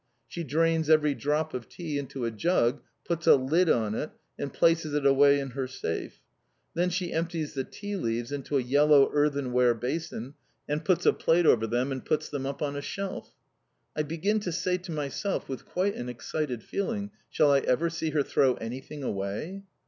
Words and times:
She 0.27 0.43
drains 0.43 0.89
every 0.89 1.13
drop 1.13 1.53
of 1.53 1.69
tea 1.69 1.99
into 1.99 2.25
a 2.25 2.31
jug, 2.31 2.81
puts 3.05 3.27
a 3.27 3.35
lid 3.35 3.69
on 3.69 3.93
it, 3.93 4.09
and 4.35 4.51
places 4.51 4.95
it 4.95 5.05
away 5.05 5.39
in 5.39 5.51
her 5.51 5.67
safe; 5.67 6.21
then 6.73 6.89
she 6.89 7.13
empties 7.13 7.53
the 7.53 7.63
tea 7.63 7.95
leaves 7.95 8.31
into 8.31 8.57
a 8.57 8.63
yellow 8.63 9.11
earthenware 9.13 9.75
basin, 9.75 10.33
and 10.67 10.83
puts 10.83 11.05
a 11.05 11.13
plate 11.13 11.45
over 11.45 11.67
them, 11.67 11.91
and 11.91 12.03
puts 12.03 12.29
them 12.29 12.47
up 12.47 12.63
on 12.63 12.75
a 12.75 12.81
shelf. 12.81 13.35
I 13.95 14.01
begin 14.01 14.39
to 14.39 14.51
say 14.51 14.79
to 14.79 14.91
myself, 14.91 15.47
with 15.47 15.65
quite 15.67 15.93
an 15.93 16.09
excited 16.09 16.63
feeling, 16.63 17.11
"Shall 17.29 17.51
I 17.51 17.59
ever 17.59 17.91
see 17.91 18.09
her 18.09 18.23
throw 18.23 18.55
anything 18.55 19.03
away?" 19.03 19.61